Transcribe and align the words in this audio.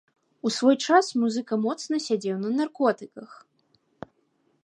У 0.49 0.51
свой 0.55 0.77
час 0.85 1.09
музыка 1.23 1.53
моцна 1.65 1.95
сядзеў 2.07 2.37
на 2.45 2.49
наркотыках. 2.59 3.37